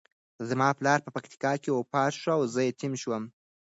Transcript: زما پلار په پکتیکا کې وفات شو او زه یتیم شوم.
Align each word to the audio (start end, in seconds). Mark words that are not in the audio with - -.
زما 0.49 0.69
پلار 0.79 0.99
په 1.03 1.09
پکتیکا 1.15 1.53
کې 1.61 1.69
وفات 1.73 2.13
شو 2.21 2.29
او 2.37 2.41
زه 2.53 2.61
یتیم 2.69 2.93
شوم. 3.01 3.23